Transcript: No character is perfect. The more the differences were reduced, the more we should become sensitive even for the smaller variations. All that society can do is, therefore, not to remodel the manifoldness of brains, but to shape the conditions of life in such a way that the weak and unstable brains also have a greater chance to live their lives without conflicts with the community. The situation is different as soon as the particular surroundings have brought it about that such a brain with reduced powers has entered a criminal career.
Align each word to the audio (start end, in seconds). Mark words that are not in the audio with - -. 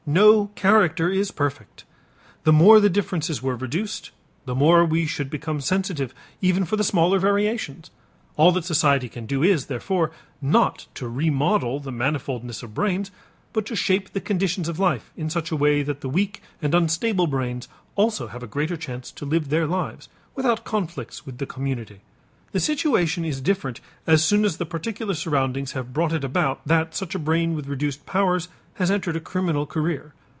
No 0.07 0.47
character 0.55 1.09
is 1.11 1.29
perfect. 1.31 1.83
The 2.43 2.51
more 2.51 2.79
the 2.79 2.89
differences 2.89 3.43
were 3.43 3.55
reduced, 3.55 4.09
the 4.45 4.55
more 4.55 4.83
we 4.83 5.05
should 5.05 5.29
become 5.29 5.61
sensitive 5.61 6.11
even 6.41 6.65
for 6.65 6.75
the 6.75 6.83
smaller 6.83 7.19
variations. 7.19 7.91
All 8.35 8.51
that 8.53 8.65
society 8.65 9.07
can 9.07 9.27
do 9.27 9.43
is, 9.43 9.67
therefore, 9.67 10.11
not 10.41 10.87
to 10.95 11.07
remodel 11.07 11.79
the 11.79 11.91
manifoldness 11.93 12.63
of 12.63 12.73
brains, 12.73 13.11
but 13.53 13.65
to 13.67 13.75
shape 13.75 14.11
the 14.11 14.19
conditions 14.19 14.67
of 14.67 14.79
life 14.79 15.13
in 15.15 15.29
such 15.29 15.51
a 15.51 15.55
way 15.55 15.83
that 15.83 16.01
the 16.01 16.09
weak 16.09 16.41
and 16.63 16.73
unstable 16.73 17.27
brains 17.27 17.67
also 17.95 18.25
have 18.27 18.41
a 18.41 18.47
greater 18.47 18.75
chance 18.75 19.11
to 19.11 19.25
live 19.25 19.47
their 19.49 19.67
lives 19.67 20.09
without 20.35 20.65
conflicts 20.65 21.27
with 21.27 21.37
the 21.37 21.45
community. 21.45 21.99
The 22.53 22.59
situation 22.59 23.23
is 23.23 23.39
different 23.39 23.79
as 24.05 24.25
soon 24.25 24.43
as 24.43 24.57
the 24.57 24.65
particular 24.65 25.13
surroundings 25.13 25.71
have 25.71 25.93
brought 25.93 26.11
it 26.11 26.25
about 26.25 26.59
that 26.67 26.93
such 26.95 27.15
a 27.15 27.19
brain 27.19 27.53
with 27.53 27.67
reduced 27.67 28.05
powers 28.05 28.49
has 28.73 28.91
entered 28.91 29.15
a 29.15 29.19
criminal 29.21 29.65
career. 29.65 30.13